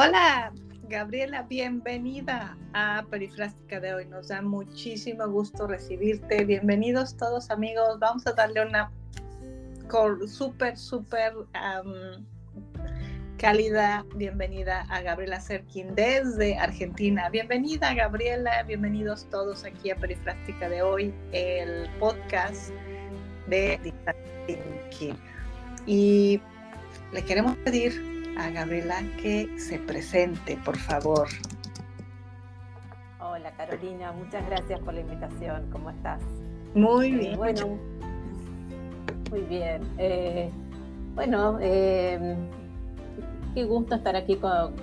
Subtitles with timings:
[0.00, 0.52] Hola,
[0.88, 4.06] Gabriela, bienvenida a Perifrástica de hoy.
[4.06, 6.44] Nos da muchísimo gusto recibirte.
[6.44, 7.98] Bienvenidos todos amigos.
[7.98, 8.92] Vamos a darle una
[10.28, 11.32] súper, súper
[13.38, 17.28] cálida bienvenida a Gabriela Serkin desde Argentina.
[17.30, 22.70] Bienvenida Gabriela, bienvenidos todos aquí a Perifrástica de hoy, el podcast
[23.48, 23.80] de
[24.46, 25.18] Thinking.
[25.88, 26.40] Y
[27.12, 31.26] le queremos pedir a Gabriela que se presente, por favor.
[33.20, 35.68] Hola Carolina, muchas gracias por la invitación.
[35.70, 36.22] ¿Cómo estás?
[36.74, 37.36] Muy bien.
[37.36, 37.78] bueno,
[39.30, 39.82] muy bien.
[39.98, 40.50] Eh,
[41.14, 42.36] bueno, eh,
[43.54, 44.74] qué gusto estar aquí con,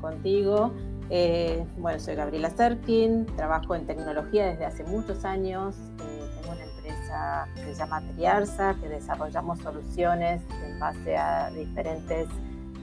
[0.00, 0.72] contigo.
[1.08, 5.76] Eh, bueno, soy Gabriela Serkin, trabajo en tecnología desde hace muchos años.
[5.98, 12.28] tengo una empresa que se llama Triarza, que desarrollamos soluciones en base a diferentes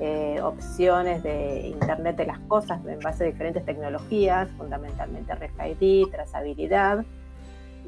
[0.01, 7.03] eh, opciones de Internet de las Cosas en base a diferentes tecnologías, fundamentalmente RFID, trazabilidad.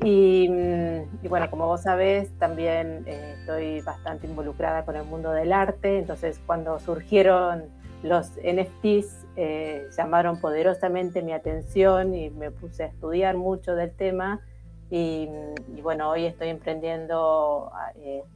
[0.04, 5.32] Y, mm, y, bueno, como vos sabés, también eh, estoy bastante involucrada con el mundo
[5.32, 7.70] del arte, entonces cuando surgieron
[8.04, 14.42] los NFTs eh, llamaron poderosamente mi atención y me puse a estudiar mucho del tema.
[14.90, 17.72] Y, mm, y bueno, hoy estoy emprendiendo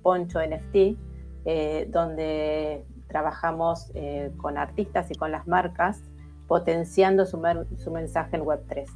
[0.02, 0.96] Poncho NFT,
[1.92, 6.02] donde trabajamos eh, con artistas y con las marcas,
[6.48, 7.42] potenciando su,
[7.78, 8.88] su mensaje en Web3.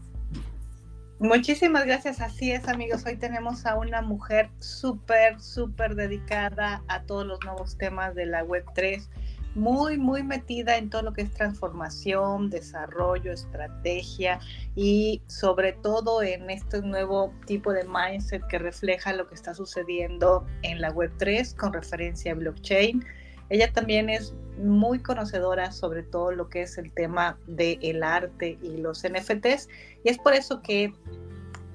[1.19, 3.05] Muchísimas gracias, así es amigos.
[3.05, 8.45] Hoy tenemos a una mujer súper, súper dedicada a todos los nuevos temas de la
[8.45, 9.05] Web3,
[9.53, 14.39] muy, muy metida en todo lo que es transformación, desarrollo, estrategia
[14.77, 20.45] y sobre todo en este nuevo tipo de mindset que refleja lo que está sucediendo
[20.61, 23.03] en la Web3 con referencia a blockchain
[23.49, 28.77] ella también es muy conocedora sobre todo lo que es el tema del arte y
[28.77, 29.69] los NFTs
[30.03, 30.93] y es por eso que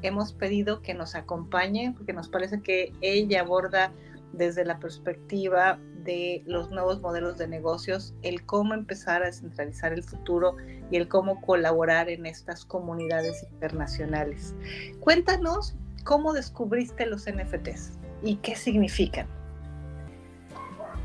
[0.03, 3.91] hemos pedido que nos acompañe porque nos parece que ella aborda
[4.33, 10.03] desde la perspectiva de los nuevos modelos de negocios, el cómo empezar a descentralizar el
[10.03, 10.57] futuro
[10.91, 14.55] y el cómo colaborar en estas comunidades internacionales.
[15.01, 15.75] Cuéntanos
[16.05, 17.93] cómo descubriste los NFTs
[18.23, 19.27] y qué significan.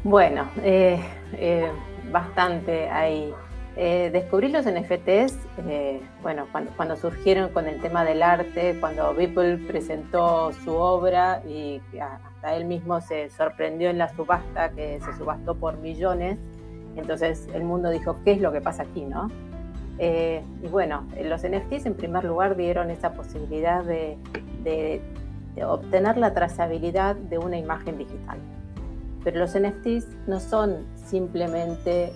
[0.04, 0.98] Bueno, eh,
[1.34, 1.70] eh,
[2.10, 3.34] bastante ahí.
[3.76, 5.38] Eh, descubrí los NFTs,
[6.22, 12.56] bueno, cuando, surgieron con el tema del arte, cuando Beeple presentó su obra y hasta
[12.56, 16.38] él mismo se sorprendió en la subasta, que se subastó por millones,
[16.98, 19.28] entonces el mundo dijo, ¿qué es lo que pasa aquí, no?
[20.02, 25.02] y bueno, los NFTs en primer lugar dieron esa posibilidad de
[25.62, 28.40] obtener la trazabilidad de una imagen digital.
[29.24, 32.14] Pero los NFTs no son simplemente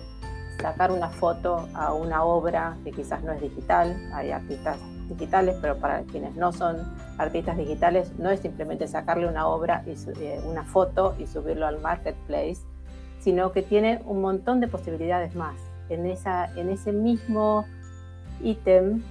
[0.60, 4.78] sacar una foto a una obra que quizás no es digital, hay artistas
[5.08, 6.76] digitales, pero para quienes no son
[7.18, 11.80] artistas digitales no es simplemente sacarle una obra y eh, una foto y subirlo al
[11.80, 12.58] marketplace,
[13.20, 15.56] sino que tiene un montón de posibilidades más.
[15.88, 17.66] En, esa, en ese mismo
[18.42, 19.02] ítem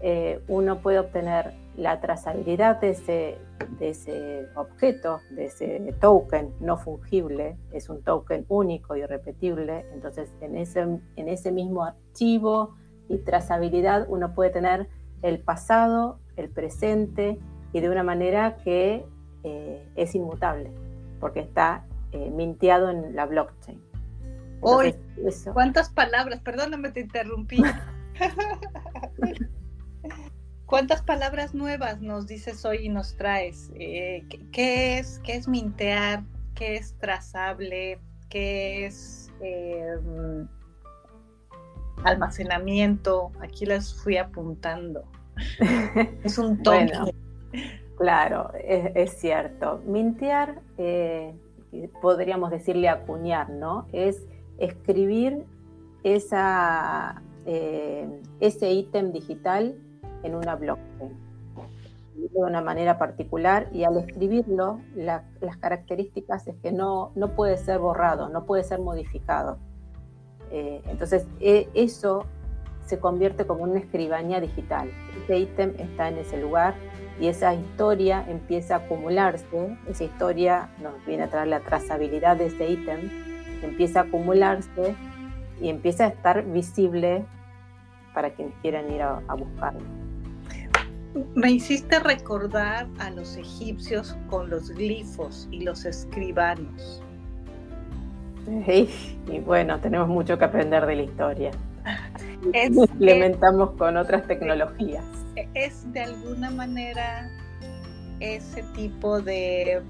[0.00, 3.38] eh, uno puede obtener la trazabilidad de ese,
[3.78, 10.32] de ese objeto, de ese token no fungible, es un token único y repetible, entonces
[10.40, 12.76] en ese, en ese mismo archivo
[13.08, 14.88] y trazabilidad uno puede tener
[15.22, 17.38] el pasado, el presente
[17.72, 19.04] y de una manera que
[19.42, 20.70] eh, es inmutable,
[21.18, 23.82] porque está eh, minteado en la blockchain.
[24.60, 24.94] Hoy,
[25.52, 26.40] ¿cuántas palabras?
[26.40, 27.62] Perdóname, te interrumpí.
[30.66, 33.70] ¿Cuántas palabras nuevas nos dices hoy y nos traes?
[33.74, 36.24] Eh, ¿qué, es, ¿Qué es mintear?
[36.54, 37.98] ¿Qué es trazable?
[38.30, 40.48] ¿Qué es em,
[42.02, 43.30] almacenamiento?
[43.40, 45.04] Aquí las fui apuntando.
[46.24, 47.08] es un tono.
[47.98, 49.82] claro, es, cierto.
[49.84, 51.34] Mintear, eh,
[52.00, 53.86] podríamos decirle acuñar, ¿no?
[53.92, 54.26] Es
[54.56, 55.44] escribir
[56.04, 58.08] esa, eh,
[58.40, 59.76] ese ítem digital
[60.24, 61.34] en una blockchain
[62.34, 65.22] de una manera particular y al escribirlo las
[65.60, 69.58] características es que no, no puede ser borrado, no puede ser modificado.
[70.50, 72.26] Eh, entonces e, eso
[72.86, 74.90] se convierte como una escribanía digital.
[75.22, 76.74] Ese ítem está en ese lugar
[77.20, 82.46] y esa historia empieza a acumularse, esa historia nos viene a traer la trazabilidad de
[82.46, 83.10] ese ítem,
[83.62, 84.94] empieza a acumularse
[85.60, 87.24] y empieza a estar visible
[88.12, 90.03] para quienes quieran ir a buscarlo.
[91.34, 97.02] Me hiciste recordar a los egipcios con los glifos y los escribanos.
[98.46, 101.50] y bueno, tenemos mucho que aprender de la historia.
[102.52, 105.04] implementamos con otras tecnologías.
[105.54, 107.28] Es de alguna manera
[108.20, 109.82] ese tipo de,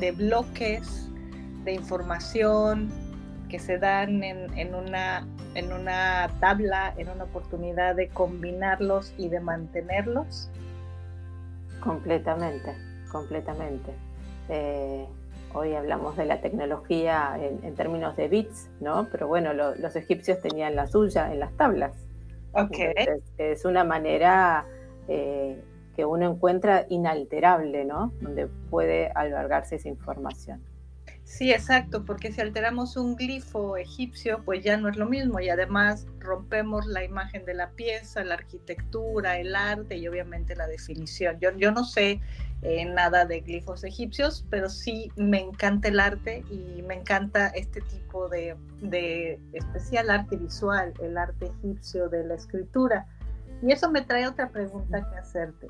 [0.00, 1.10] de bloques
[1.64, 2.88] de información
[3.48, 5.26] que se dan en, una,
[5.56, 10.50] en una tabla, en una oportunidad de combinarlos y de mantenerlos?
[11.80, 12.74] Completamente,
[13.10, 13.90] completamente.
[14.50, 15.06] Eh,
[15.54, 19.08] hoy hablamos de la tecnología en, términos de bits, ¿no?
[19.10, 21.94] Pero bueno, los egipcios tenían la suya en las tablas.
[22.52, 22.94] Okay.
[23.38, 24.66] es una manera
[25.08, 25.62] eh,
[25.94, 28.12] que uno encuentra inalterable, ¿no?
[28.20, 30.60] Donde puede albergarse esa información.
[31.26, 35.48] Sí, exacto, porque si alteramos un glifo egipcio, pues ya no es lo mismo y
[35.48, 41.36] además rompemos la imagen de la pieza, la arquitectura, el arte y obviamente la definición.
[41.40, 42.20] Yo, yo no sé
[42.62, 47.80] eh, nada de glifos egipcios, pero sí me encanta el arte y me encanta este
[47.80, 53.04] tipo de, de especial arte visual, el arte egipcio de la escritura.
[53.62, 55.66] Y eso me trae otra pregunta que hacerte.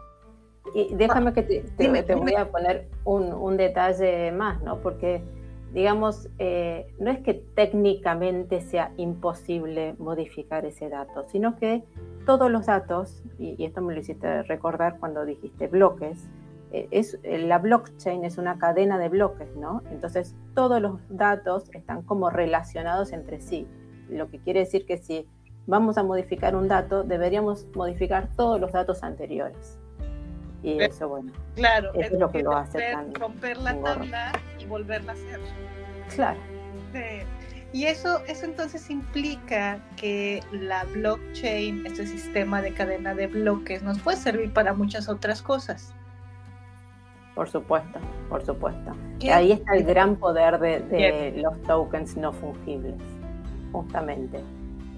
[0.74, 4.80] Y déjame que te, te, voy a poner un, un, detalle más, ¿no?
[4.80, 5.22] Porque
[5.72, 11.84] digamos, eh, no es que técnicamente sea imposible modificar ese dato, sino que
[12.24, 16.28] todos los datos, y, esto me lo hiciste recordar cuando dijiste bloques,
[16.72, 19.82] eh, es, eh, la blockchain es una cadena de bloques, ¿no?
[19.90, 23.66] Entonces todos los datos están como relacionados entre sí,
[24.08, 25.26] lo que quiere decir que si
[25.66, 29.78] vamos a modificar un dato, deberíamos modificar todos los datos anteriores.
[30.62, 32.80] Y eso, bueno, claro, es, lo que lo hace
[33.12, 34.32] romper la tabla
[34.66, 35.40] volverla a hacer.
[36.14, 36.38] Claro.
[37.72, 43.98] Y eso, eso entonces implica que la blockchain, este sistema de cadena de bloques, nos
[43.98, 45.92] puede servir para muchas otras cosas.
[47.34, 47.98] Por supuesto,
[48.30, 48.92] por supuesto.
[49.30, 52.94] Ahí está el gran poder de, los tokens no fungibles,
[53.72, 54.40] justamente.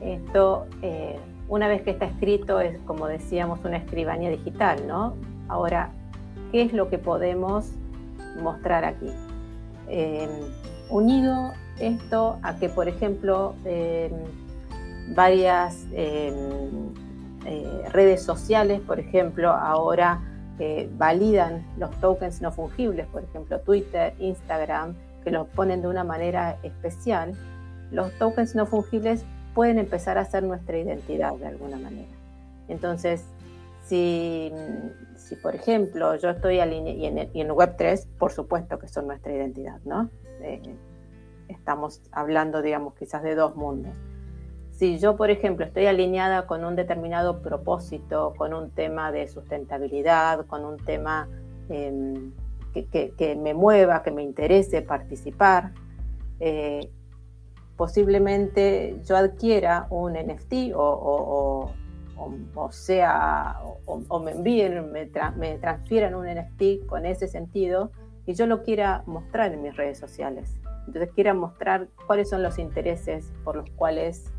[0.01, 1.19] Esto, eh,
[1.49, 5.17] una vez que está escrito, es como decíamos, una escribanía digital, ¿no?
[5.49, 5.91] Ahora,
[6.53, 7.73] ¿qué es lo que podemos
[8.41, 9.11] mostrar aquí?
[9.89, 10.29] Em,
[10.91, 14.13] unido esto a que, por ejemplo, em,
[15.15, 16.33] varias eh,
[17.93, 20.21] redes sociales, por ejemplo, ahora
[20.59, 26.03] eh, validan los tokens no fungibles, por ejemplo, Twitter, Instagram, que los ponen de una
[26.03, 27.33] manera especial,
[27.93, 29.25] los tokens no fungibles
[29.55, 32.09] pueden empezar a ser nuestra identidad de alguna manera.
[32.69, 33.25] Entonces,
[33.89, 34.53] si,
[35.17, 39.07] si por ejemplo yo estoy alineado, y en, y en Web3 por supuesto que son
[39.07, 40.11] nuestra identidad, ¿no?
[40.43, 40.77] Eh,
[41.49, 43.97] estamos hablando, digamos, quizás de dos mundos.
[44.71, 50.47] Si yo, por ejemplo, estoy alineada con un determinado propósito, con un tema de sustentabilidad,
[50.47, 51.29] con un tema
[51.69, 52.33] em,
[52.73, 55.73] que, me mueva, que me interese participar,
[56.39, 56.89] eh,
[57.77, 61.73] posiblemente yo adquiera un NFT o o,
[62.71, 67.93] sea, o, me envíen, me, me transfieran un NFT con ese sentido
[68.27, 70.59] y yo lo quiera mostrar en mis redes sociales.
[70.87, 74.33] Entonces quiera mostrar cuáles son los intereses por los cuales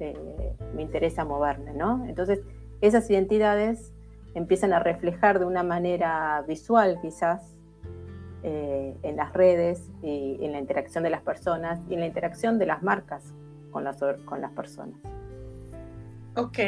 [0.00, 2.04] eh, me interesa moverme, ¿no?
[2.06, 2.40] Entonces
[2.80, 3.92] esas identidades
[4.34, 7.56] empiezan a reflejar de una manera visual quizás
[8.42, 12.58] eh, en las redes y en la interacción de las personas y en la interacción
[12.58, 13.32] de las marcas
[13.70, 14.98] con las, con las personas.
[16.34, 16.58] Ok,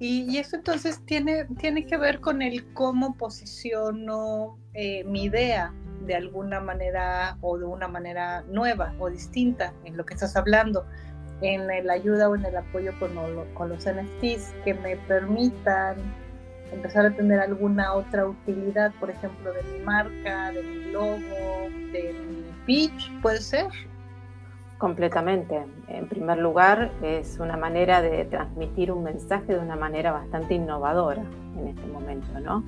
[0.00, 5.72] y, eso entonces tiene, tiene que ver con el cómo posiciono eh, mi idea
[6.06, 10.84] de alguna manera o de una manera nueva o distinta en lo que estás hablando,
[11.40, 13.10] en la ayuda o en el apoyo con,
[13.54, 15.96] con los NFTs que me permitan
[16.72, 22.14] empezar a tener alguna otra utilidad, por ejemplo, de mi marca, de mi logo, de
[22.28, 23.66] mi pitch, puede ser.
[24.82, 25.62] Completamente.
[25.86, 31.22] En primer lugar, es una manera de transmitir un mensaje de una manera bastante innovadora
[31.56, 32.64] en este momento, ¿no?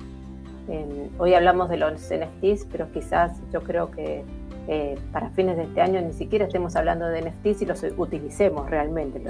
[1.17, 4.23] hoy hablamos de los NFTs, pero quizás yo creo que
[4.69, 8.69] eh, para fines de este año ni siquiera estemos hablando de NFTs y los utilicemos
[8.69, 9.21] realmente,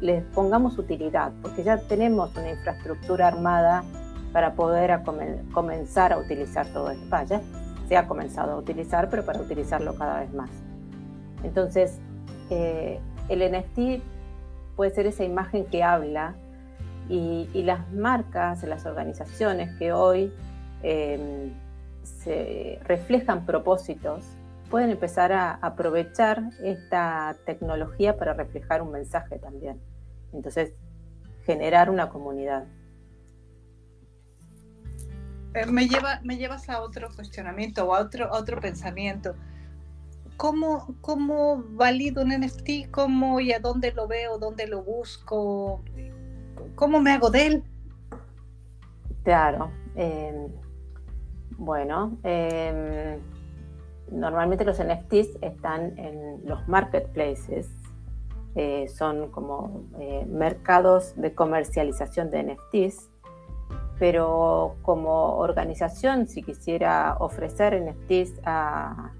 [0.00, 3.84] les, pongamos utilidad, porque ya tenemos una infraestructura armada
[4.32, 5.02] para poder
[5.52, 7.04] comenzar a utilizar todo esto.
[7.10, 7.42] Vaya,
[7.88, 10.50] se ha comenzado a utilizar, pero para utilizarlo cada vez más.
[11.44, 12.00] Entonces,
[13.28, 14.02] el NFT
[14.76, 16.34] puede ser esa imagen que habla
[17.08, 20.32] y, las marcas, las organizaciones que hoy
[20.82, 21.52] em,
[22.02, 24.24] se reflejan propósitos,
[24.70, 29.78] pueden empezar a aprovechar esta tecnología para reflejar un mensaje también.
[30.32, 30.72] Entonces,
[31.44, 32.64] generar una comunidad.
[35.54, 39.34] Eh, me, lleva, me llevas a otro cuestionamiento o a otro pensamiento
[40.36, 42.90] ¿cómo, ¿cómo valido un NFT?
[42.90, 44.38] ¿Cómo y a dónde lo veo?
[44.38, 45.82] ¿Dónde lo busco?
[46.74, 47.64] ¿Cómo me hago de él?
[49.24, 49.70] Claro.
[49.94, 50.48] Em,
[51.58, 53.20] bueno, em,
[54.10, 57.70] normalmente los NFTs están en los marketplaces,
[58.54, 63.10] eh, son como eh, mercados de comercialización de NFTs,
[63.98, 69.12] pero como organización, si quisiera ofrecer NFTs a,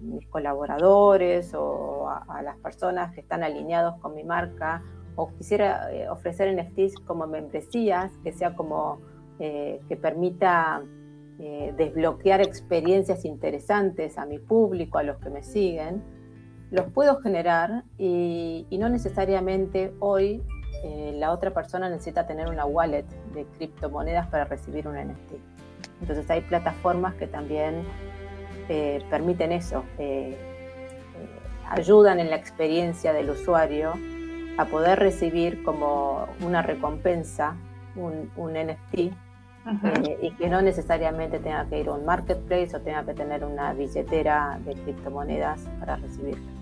[0.00, 4.82] mis colaboradores o a, las personas que están alineados con mi marca,
[5.14, 9.00] o quisiera eh, ofrecer NFTs como membresías, que sea como
[9.38, 10.82] que permita
[11.38, 16.02] desbloquear experiencias interesantes a mi público, a los que me siguen,
[16.70, 20.42] los puedo generar y, no necesariamente hoy
[20.84, 25.34] eh, la otra persona necesita tener una wallet de criptomonedas para recibir un NFT.
[26.00, 27.82] Entonces hay plataformas que también
[28.68, 30.36] eh, permiten eso, eh,
[31.70, 33.94] ayudan en la experiencia del usuario
[34.58, 37.56] a poder recibir como una recompensa
[37.94, 39.12] un, un NFT
[40.22, 43.72] y que no necesariamente tenga que ir a un marketplace o tenga que tener una
[43.72, 46.56] billetera de criptomonedas para recibirlo.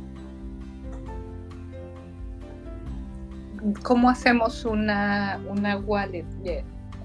[3.83, 6.27] ¿cómo hacemos una, una wallet?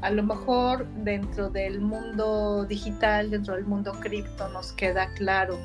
[0.01, 5.57] A lo mejor dentro del mundo digital, dentro del mundo cripto, nos queda claro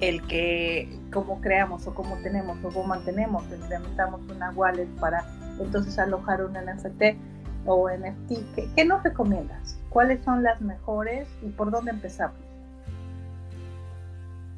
[0.00, 5.24] el que cómo creamos o cómo tenemos o cómo mantenemos, implementamos una wallet para
[5.58, 7.18] entonces alojar un NFT
[7.66, 8.54] o NFT.
[8.54, 9.76] ¿Qué, ¿Qué, nos recomiendas?
[9.88, 12.36] ¿Cuáles son las mejores y por dónde empezamos?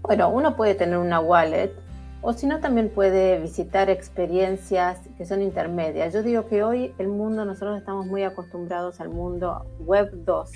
[0.02, 1.72] Bueno, uno puede tener una wallet
[2.22, 6.12] o si no, también puede visitar experiencias que son intermedias.
[6.12, 10.50] Yo digo que hoy el mundo, nosotros estamos muy acostumbrados al mundo Web 2,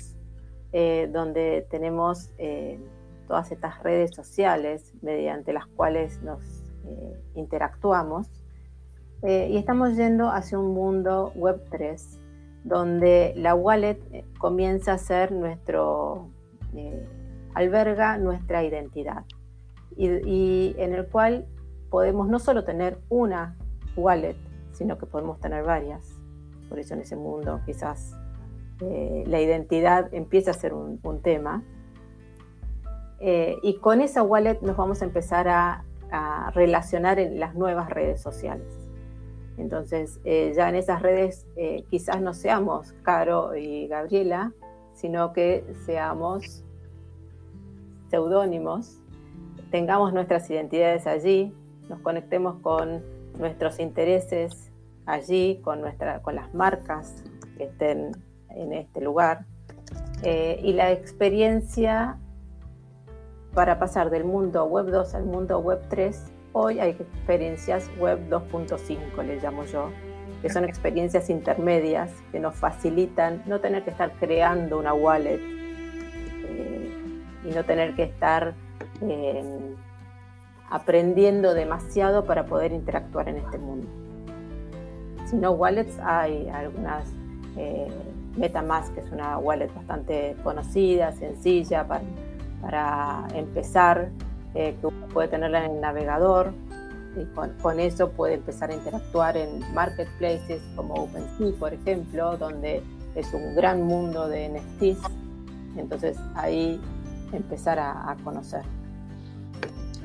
[0.73, 2.79] eh, donde tenemos eh,
[3.27, 6.43] todas estas redes sociales mediante las cuales nos
[6.85, 8.27] eh, interactuamos.
[9.23, 12.19] y estamos yendo hacia un mundo Web 3,
[12.63, 13.97] donde la wallet
[14.37, 16.29] comienza a ser nuestro,
[17.55, 19.23] alberga nuestra identidad.
[19.97, 21.47] y, en el cual
[21.95, 23.55] podemos no solo tener una
[23.95, 24.35] wallet,
[24.73, 26.13] sino que podemos tener varias.
[26.67, 28.17] Por eso en ese mundo quizás
[28.81, 31.63] eh, la identidad empieza a ser un, tema.
[33.21, 35.85] Eh, y con esa wallet nos vamos a empezar a,
[36.53, 38.67] relacionar en las nuevas redes sociales.
[39.57, 41.47] Entonces, eh, ya en esas redes
[41.89, 44.51] quizás no seamos Caro y Gabriela,
[44.93, 46.65] sino que seamos
[48.09, 48.99] seudónimos,
[49.71, 51.53] tengamos nuestras identidades allí,
[51.89, 53.03] nos conectemos con
[53.37, 54.71] nuestros intereses
[55.05, 57.23] allí, con, nuestra, con las marcas
[57.57, 58.11] que estén
[58.49, 59.45] en este lugar.
[60.23, 62.17] Eh, y la experiencia
[63.53, 69.23] para pasar del mundo web 2 al mundo web 3, hoy hay experiencias web 2.5,
[69.23, 69.91] le llamo yo,
[70.41, 76.91] que son experiencias intermedias que nos facilitan no tener que estar creando una wallet eh,
[77.45, 78.53] y no tener que estar
[80.69, 83.87] aprendiendo demasiado para poder interactuar en este mundo.
[85.25, 87.07] Si no wallets, hay algunas,
[87.57, 87.87] eh,
[88.37, 92.03] MetaMask, que es una wallet bastante conocida, sencilla para,
[92.61, 94.09] para empezar,
[94.53, 96.51] eh, que puede tenerla en el navegador
[97.15, 102.83] y con, eso puede empezar a interactuar en marketplaces como OpenSea, por ejemplo, donde
[103.15, 104.99] es un gran mundo de NFTs.
[105.77, 106.79] Entonces ahí
[107.31, 108.63] empezar a conocer.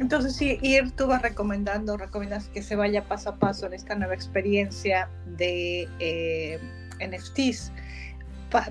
[0.01, 3.95] Entonces, sí, ir tú vas recomendando, recomiendas que se vaya paso a paso en esta
[3.95, 6.59] nueva experiencia de eh,
[7.07, 7.71] NFTs.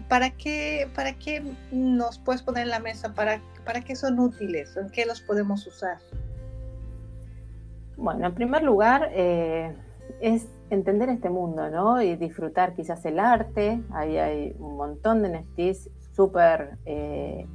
[0.10, 3.14] ¿Para, qué, ¿Para qué nos puedes poner en la mesa?
[3.14, 4.76] ¿Para, ¿Para qué son útiles?
[4.76, 6.00] ¿En qué los podemos usar?
[7.96, 9.72] Bueno, en primer lugar, eh,
[10.20, 12.02] es entender este mundo, ¿no?
[12.02, 13.80] Y disfrutar quizás el arte.
[13.92, 17.46] Ahí hay un montón de NFTs súper eh,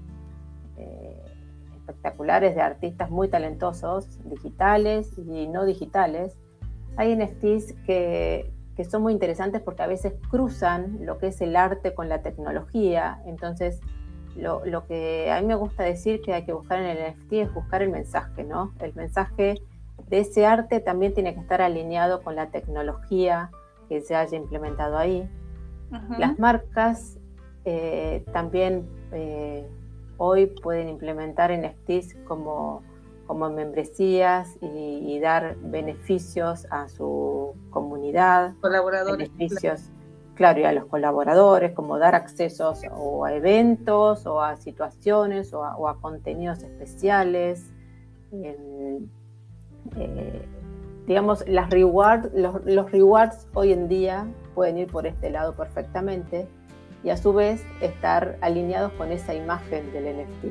[1.86, 6.36] espectaculares de artistas muy talentosos, digitales y no digitales.
[6.96, 11.56] Hay NFTs que, que son muy interesantes porque a veces cruzan lo que es el
[11.56, 13.20] arte con la tecnología.
[13.26, 13.80] Entonces,
[14.36, 17.32] lo, lo, que a mí me gusta decir que hay que buscar en el NFT
[17.34, 18.72] es buscar el mensaje, ¿no?
[18.80, 19.56] El mensaje
[20.08, 23.50] de ese arte también tiene que estar alineado con la tecnología
[23.88, 25.28] que se haya implementado ahí.
[26.18, 27.18] Las marcas
[27.64, 29.68] eh, también eh,
[30.16, 32.82] hoy pueden implementar NFTs como,
[33.26, 38.54] como membresías y, dar beneficios a su comunidad.
[38.60, 39.30] Colaboradores.
[39.36, 39.90] Beneficios,
[40.34, 45.88] claro, y a los colaboradores, como dar accesos o a eventos o a situaciones o
[45.88, 47.72] a, contenidos especiales.
[48.32, 49.00] eh,
[51.06, 56.48] digamos, las reward, los, los, rewards hoy en día pueden ir por este lado perfectamente
[57.04, 60.44] y a su vez estar alineados con esa imagen del NFT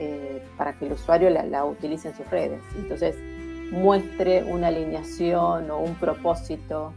[0.00, 2.60] eh, para que el usuario la, la, utilice en sus redes.
[2.76, 3.16] Entonces,
[3.70, 6.92] muestre una alineación o un propósito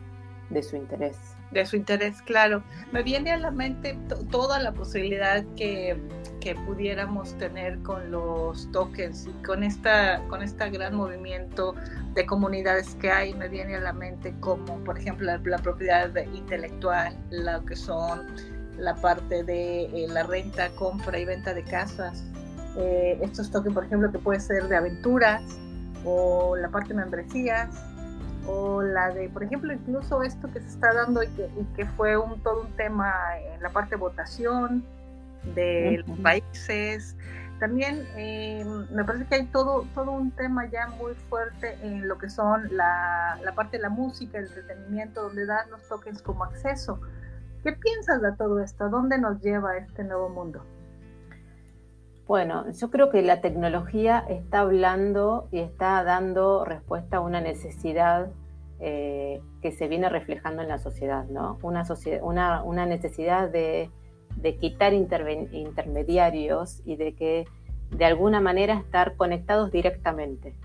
[0.49, 1.17] de su interés.
[1.51, 2.63] De su interés, claro.
[2.93, 3.97] Me viene a la mente
[4.29, 6.01] toda la posibilidad que,
[6.39, 11.75] que, pudiéramos tener con los tokens y con esta, con este gran movimiento
[12.13, 13.33] de comunidades que hay.
[13.33, 18.27] Me viene a la mente como, por ejemplo, la, propiedad intelectual, lo que son
[18.77, 22.23] la parte de eh, la renta, compra y venta de casas.
[22.77, 25.43] Eh, estos tokens, por ejemplo, que puede ser de aventuras
[26.05, 27.90] o la parte de membresías
[28.47, 31.27] o la de, por ejemplo, incluso esto que se está dando y
[31.75, 34.83] que, fue un, todo un tema en la parte de votación
[35.55, 37.15] de los países.
[37.59, 42.17] También eh, me parece que hay todo, todo un tema ya muy fuerte en lo
[42.17, 46.43] que son la, la parte de la música, el entretenimiento, donde dan los tokens como
[46.43, 46.99] acceso.
[47.63, 48.85] ¿Qué piensas de todo esto?
[48.85, 50.65] ¿A dónde nos lleva este nuevo mundo?
[52.31, 58.31] Bueno, yo creo que la tecnología está hablando y está dando respuesta a una necesidad
[58.79, 61.59] eh, que se viene reflejando en la sociedad, ¿no?
[61.61, 63.89] Una, necesidad de,
[64.61, 67.47] quitar intermediarios y de que
[67.89, 70.55] de alguna manera estar conectados directamente.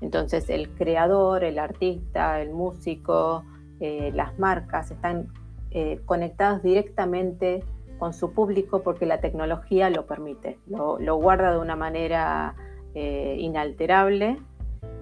[0.00, 3.42] Entonces el creador, el artista, el músico,
[3.80, 5.32] eh, las marcas están
[5.72, 7.64] eh, conectados directamente
[7.98, 12.54] con su público porque la tecnología lo permite, lo, guarda de una manera
[12.94, 14.38] eh, inalterable,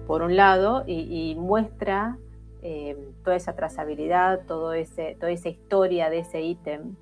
[0.05, 2.17] por un lado, y, muestra
[2.61, 6.95] eh, toda esa trazabilidad, todo ese, toda esa historia de ese ítem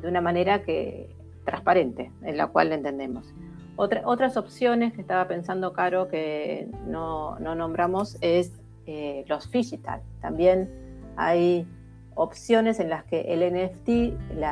[0.00, 3.32] de una manera que transparente, en la cual lo entendemos.
[3.76, 8.52] otras opciones que estaba pensando, Caro, que no, nombramos, es
[8.86, 10.00] eh, los digital.
[10.20, 10.70] También
[11.16, 11.66] hay
[12.14, 14.44] opciones en las que el NFT, el,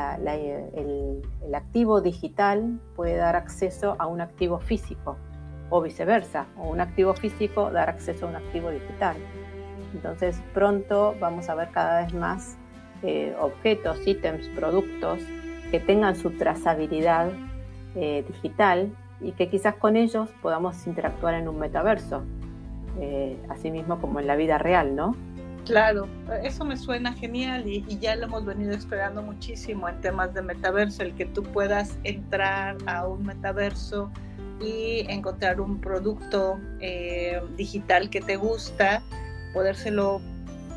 [1.55, 5.17] activo digital, puede dar acceso a un activo físico
[5.71, 9.17] o viceversa, o un activo físico dar acceso a un activo digital.
[9.95, 12.57] Entonces pronto vamos a ver cada vez más
[13.03, 15.21] eh, objetos, ítems, productos
[15.71, 17.31] que tengan su trazabilidad
[17.95, 22.23] eh, digital y que quizás con ellos podamos interactuar en un metaverso,
[23.01, 25.15] eh, así mismo como en la vida real, ¿no?
[25.65, 26.09] Claro,
[26.43, 31.03] eso me suena genial y, ya lo hemos venido esperando muchísimo en temas de metaverso,
[31.03, 34.11] el que tú puedas entrar a un metaverso
[34.61, 39.03] y encontrar un producto eh, digital que te gusta,
[39.55, 40.21] podérselo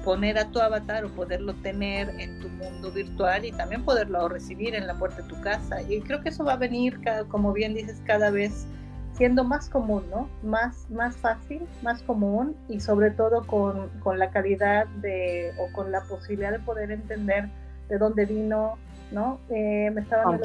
[0.03, 4.75] poner a tu avatar o poderlo tener en tu mundo virtual y también poderlo recibir
[4.75, 5.81] en la puerta de tu casa.
[5.81, 8.67] Y creo que eso va a venir, como bien dices, cada vez
[9.15, 10.29] siendo más común, ¿no?
[10.43, 15.91] Más, más fácil, más común y sobre todo con, con, la calidad de, o con
[15.91, 17.49] la posibilidad de poder entender
[17.87, 18.77] de dónde vino,
[19.11, 19.39] ¿no?
[19.49, 20.41] Eh, me estaban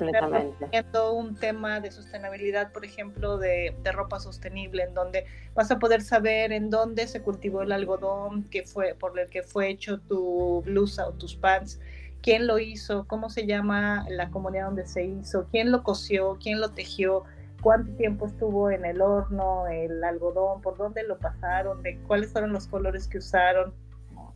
[0.70, 5.78] viendo un tema de sostenibilidad, por ejemplo, de, de, ropa sostenible, en donde vas a
[5.78, 9.98] poder saber en dónde se cultivó el algodón que fue, por el que fue hecho
[9.98, 11.80] tu blusa o tus pants,
[12.22, 16.60] quién lo hizo, cómo se llama la comunidad donde se hizo, quién lo cosió, quién
[16.60, 17.24] lo tejió
[17.60, 22.52] cuánto tiempo estuvo en el horno, el algodón, por dónde lo pasaron, de cuáles fueron
[22.52, 23.74] los colores que usaron.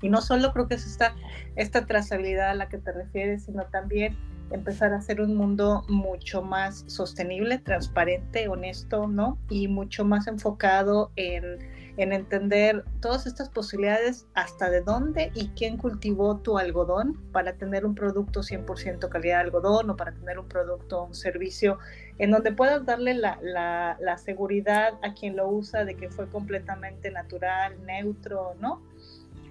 [0.02, 1.14] Y no solo creo que es esta,
[1.56, 4.16] esta trazabilidad a la que te refieres, sino también
[4.50, 9.38] empezar a hacer un mundo mucho más sostenible, transparente, honesto, ¿no?
[9.48, 11.58] Y mucho más enfocado en
[11.96, 17.87] en entender todas estas posibilidades, hasta de dónde y quién cultivó tu algodón para tener
[17.87, 21.78] un producto 100% calidad de algodón o para tener un producto, un servicio
[22.18, 27.11] en donde puedas darle la, la, seguridad a quien lo usa de que fue completamente
[27.11, 28.80] natural, neutro, ¿no?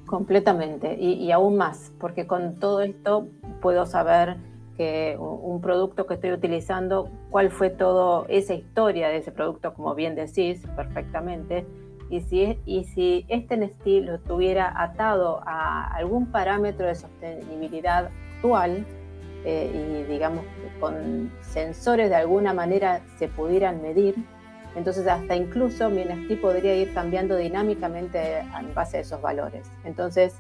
[0.06, 3.28] Completamente, y, y aún más, porque con todo esto
[3.62, 4.38] puedo saber
[4.76, 9.94] que un producto que estoy utilizando, cuál fue toda esa historia de ese producto, como
[9.94, 11.66] bien decís perfectamente,
[12.10, 18.86] y si, este NFT lo tuviera atado a algún parámetro de sostenibilidad actual
[19.46, 20.46] eh, y digamos
[20.80, 24.16] con sensores de alguna manera se pudieran medir,
[24.76, 29.70] entonces hasta incluso mi NFT podría ir cambiando dinámicamente en base a esos valores.
[29.84, 30.36] Entonces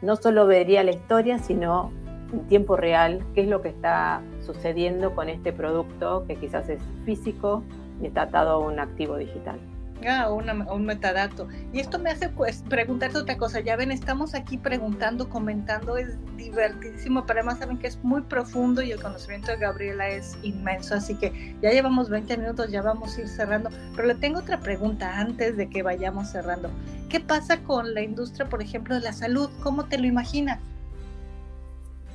[0.00, 1.92] no solo vería la historia, sino
[2.32, 6.82] en tiempo real qué es lo que está sucediendo con este producto que quizás es
[7.04, 7.62] físico
[8.00, 9.60] y está atado a un activo digital.
[10.08, 11.48] Ah, un metadato.
[11.72, 13.60] Y esto me hace pues preguntarte otra cosa.
[13.60, 18.82] Ya ven, estamos aquí preguntando, comentando, es divertidísimo, pero además saben que es muy profundo
[18.82, 20.94] y el conocimiento de Gabriela es inmenso.
[20.94, 23.70] Así que ya llevamos 20 minutos, ya vamos a ir cerrando.
[23.94, 26.70] Pero le tengo otra pregunta antes de que vayamos cerrando.
[27.08, 29.50] ¿Qué pasa con la industria, por ejemplo, de la salud?
[29.62, 30.60] ¿Cómo te lo imaginas?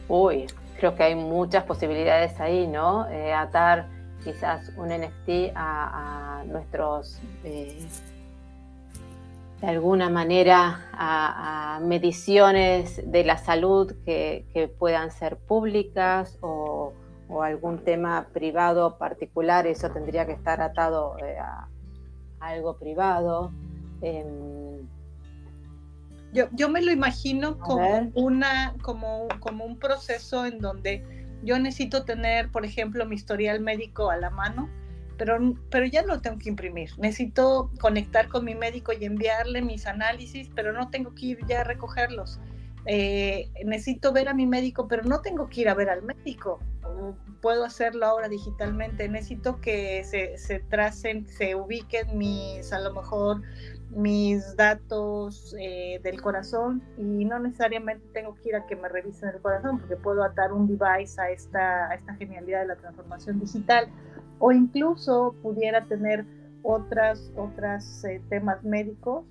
[0.08, 0.47] Uy,
[0.80, 3.08] creo que hay muchas posibilidades ahí, ¿no?
[3.10, 7.86] Eh, atar quizás un NFT a, nuestros, eh,
[9.62, 16.93] de alguna manera, a, mediciones de la salud que, puedan ser públicas o,
[17.41, 21.67] algún tema privado particular, eso tendría que estar atado eh, a,
[22.39, 23.51] algo privado.
[24.01, 24.88] Em,
[26.34, 32.04] yo, yo, me lo imagino como, una, como, como un proceso en donde yo necesito
[32.04, 34.69] tener, por ejemplo, mi historial médico a la mano,
[35.17, 35.38] pero,
[35.69, 36.91] pero ya lo tengo que imprimir.
[36.97, 41.62] Necesito conectar con mi médico y enviarle mis análisis, pero no tengo que ir ya
[41.62, 42.39] a recogerlos.
[42.86, 46.60] Eh, necesito ver a mi médico, pero no tengo que ir a ver al médico.
[47.41, 49.10] Puedo hacerlo ahora digitalmente.
[49.10, 53.41] Necesito que se, se tracen, se ubiquen mis, a lo mejor,
[53.91, 59.30] mis datos eh, del corazón y no necesariamente tengo que ir a que me revisen
[59.30, 63.88] el corazón porque puedo atar un device a esta, esta genialidad de la transformación digital.
[64.39, 66.26] O incluso pudiera tener
[66.63, 69.26] otras, otras eh, temas médicos,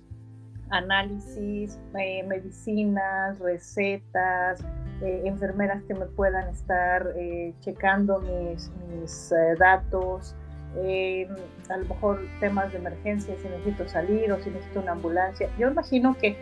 [0.69, 4.65] análisis, eh, medicinas, recetas,
[5.01, 7.13] enfermeras que me puedan estar
[7.61, 10.35] checando mis, mis datos,
[10.75, 11.27] eh,
[11.69, 15.49] a lo mejor temas de emergencia, si necesito salir o si necesito una ambulancia.
[15.57, 16.35] Yo imagino que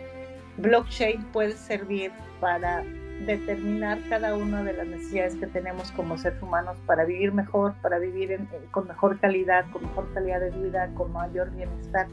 [0.58, 2.10] blockchain puede servir
[2.40, 2.82] para
[3.24, 7.98] determinar cada una de las necesidades que tenemos como seres humanos para vivir mejor, para
[7.98, 12.06] vivir eh, con mejor calidad, con mejor calidad de vida, con mayor bienestar.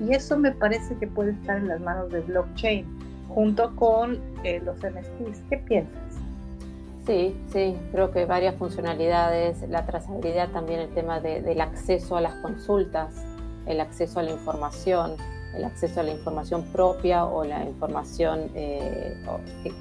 [0.00, 2.86] Y eso me parece que puede estar en las manos de blockchain
[3.28, 5.42] junto con eh, los NFTs.
[5.50, 6.05] ¿Qué piensas?
[7.06, 12.34] Sí, sí, creo que varias funcionalidades, la trazabilidad también, el tema del acceso a las
[12.36, 13.14] consultas,
[13.66, 15.14] el acceso a la información,
[15.54, 19.14] el acceso a la información propia o la información eh,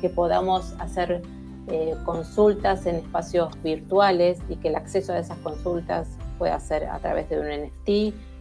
[0.02, 1.24] que, podamos hacer
[1.68, 6.08] eh, consultas en espacios virtuales y que el acceso a esas consultas
[6.38, 7.90] pueda ser a través de un NFT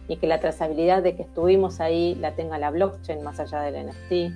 [0.07, 3.87] y que la trazabilidad de que estuvimos ahí la tenga la blockchain más allá del
[3.87, 4.11] NFT.
[4.11, 4.31] Eh,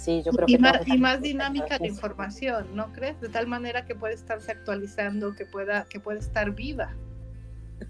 [0.00, 3.20] Sí, yo creo y que más, y más dinámica la información, ¿no crees?
[3.20, 6.94] De tal manera que puede estarse actualizando, que pueda, que puede estar viva.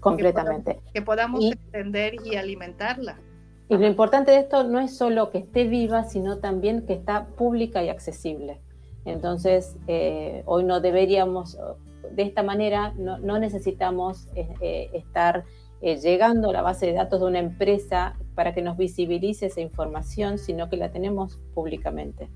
[0.01, 0.81] Completamente.
[0.93, 3.17] Que podamos, entender y alimentarla.
[3.69, 7.27] Y lo importante de esto no es solo que esté viva, sino también que está
[7.27, 8.59] pública y accesible.
[9.05, 11.57] Entonces, eh, hoy no deberíamos,
[12.11, 14.89] de esta manera, no, no necesitamos eh,
[15.81, 19.61] eh, llegando a la base de datos de una empresa para que nos visibilice esa
[19.61, 22.29] información, sino que la tenemos públicamente.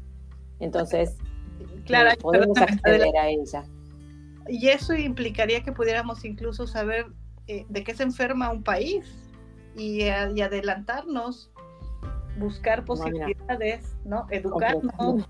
[0.59, 1.17] Entonces,
[1.85, 3.63] claro, eh, podemos acceder a ella.
[4.47, 7.05] Y eso implicaría que pudiéramos incluso saber
[7.45, 9.05] eh, de qué se enferma un país
[9.75, 11.51] y, adelantarnos,
[12.39, 14.25] buscar posibilidades, ¿no?
[14.31, 15.27] Educarnos.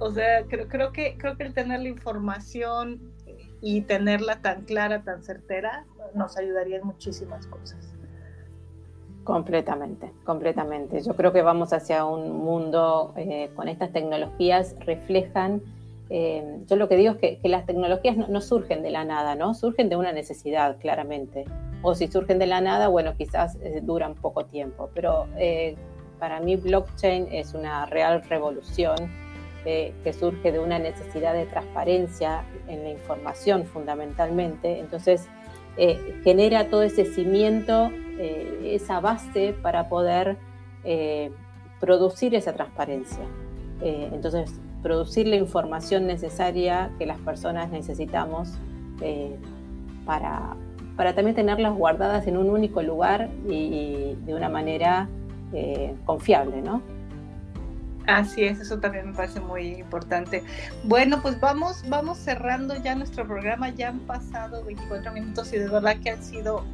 [0.00, 3.11] O sea, creo, creo, que, creo que el tener la información
[3.62, 7.94] y tenerla tan clara, tan certera, nos ayudaría en muchísimas cosas.
[9.22, 11.00] Completamente, completamente.
[11.00, 15.62] Yo creo que vamos hacia un mundo eh, con estas tecnologías, reflejan,
[16.10, 19.54] eh, yo lo que digo es que, las tecnologías no, surgen de la nada, ¿no?
[19.54, 21.44] Surgen de una necesidad, claramente.
[21.82, 25.26] O si surgen de la nada, bueno, quizás eh, duran poco tiempo, pero
[26.18, 29.21] para mí blockchain es una real revolución
[29.64, 34.80] que surge de una necesidad de transparencia en la información fundamentalmente.
[34.80, 35.28] Entonces,
[36.24, 40.36] genera todo ese cimiento eh, esa base para poder
[40.84, 41.32] eh,
[41.80, 43.24] producir esa transparencia.
[43.80, 48.50] Eh, entonces, producir la información necesaria que las personas necesitamos
[50.06, 50.54] para,
[50.96, 55.08] para, también tenerlas guardadas en un único lugar y, de una manera
[56.04, 56.82] confiable, ¿no?
[58.06, 60.42] Así es, eso también me parece muy importante.
[60.84, 63.70] Bueno, pues vamos, vamos cerrando ya nuestro programa.
[63.70, 66.64] Ya han pasado 24 minutos y de verdad que han sido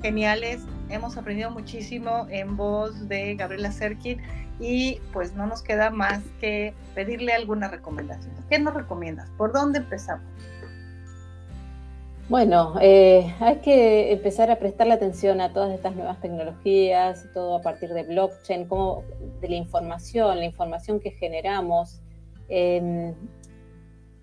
[0.00, 0.62] geniales.
[0.88, 4.20] Hemos aprendido muchísimo en voz de Gabriela Serkin
[4.58, 8.32] y pues no nos queda más que pedirle alguna recomendación.
[8.48, 9.28] ¿Qué nos recomiendas?
[9.36, 10.24] ¿Por dónde empezamos?
[12.32, 17.60] Bueno, eh, hay que empezar a prestarle atención a todas estas nuevas tecnologías, todo a
[17.60, 19.02] partir de blockchain, como
[19.42, 22.00] de la información, la información que generamos,
[22.48, 23.14] em,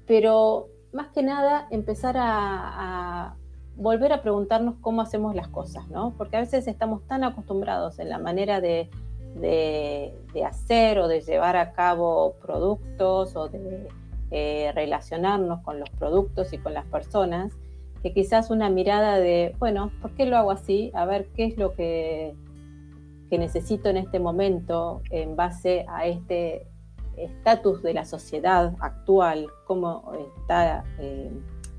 [0.08, 3.36] pero más que nada empezar a
[3.76, 6.15] volver a preguntarnos cómo hacemos las cosas, ¿no?
[6.17, 8.89] Porque a veces estamos tan acostumbrados en la manera de,
[10.43, 13.88] hacer o de llevar a cabo productos o de
[14.32, 17.54] eh, relacionarnos con los productos y con las personas,
[18.01, 20.91] que quizás una mirada de, bueno, ¿por qué lo hago así?
[20.93, 22.33] A ver qué es lo que,
[23.29, 26.67] que necesito en este momento en base a este
[27.17, 31.29] estatus de la sociedad actual, cómo está eh,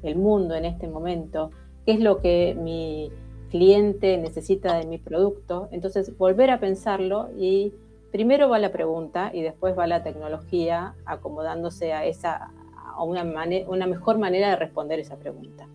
[0.03, 1.51] el mundo en este momento,
[1.87, 3.11] qué es lo que mi
[3.51, 5.69] cliente necesita de mi producto.
[5.73, 7.73] Entonces, volver a pensarlo y
[8.13, 12.51] primero va la pregunta y después va la tecnología acomodándose a esa
[12.95, 13.25] a una,
[13.69, 15.69] una mejor manera de responder esa pregunta.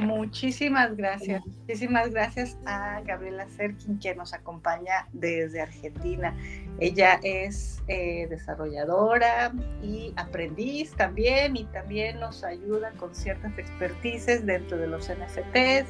[0.00, 1.44] Muchísimas gracias.
[1.46, 6.34] Muchísimas gracias a Gabriela Serkin que nos acompaña desde Argentina.
[6.78, 14.78] Ella es eh, desarrolladora y aprendiz también y también nos ayuda con ciertas expertices dentro
[14.78, 15.88] de los NFTs,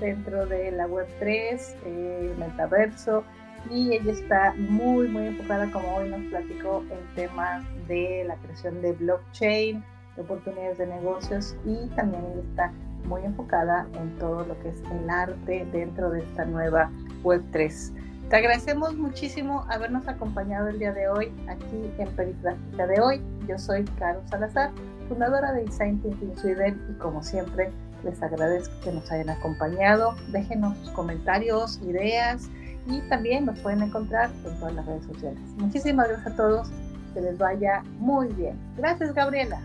[0.00, 3.24] dentro de la Web3, eh, metaverso
[3.70, 8.82] y ella está muy, muy enfocada, como hoy nos platicó, en temas de la creación
[8.82, 9.84] de blockchain,
[10.16, 12.72] de oportunidades de negocios y también está
[13.04, 16.90] muy enfocada en todo lo que es el arte dentro de esta nueva
[17.22, 17.92] Web3.
[18.28, 23.22] Te agradecemos muchísimo habernos acompañado el día de hoy aquí en Perifrágica de hoy.
[23.46, 24.70] Yo soy Caro Salazar,
[25.08, 27.70] fundadora de Design Thinking Sweden y como siempre
[28.04, 30.14] les agradezco que nos hayan acompañado.
[30.28, 32.48] Déjenos sus comentarios, ideas
[32.86, 35.40] y también nos pueden encontrar en todas las redes sociales.
[35.58, 36.70] Muchísimas gracias a todos.
[37.12, 38.58] Que les vaya muy bien.
[38.78, 39.60] Gracias, Gabriela.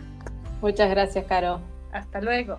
[0.62, 1.62] Muchas gracias, Caro.
[1.94, 2.58] Hasta luego.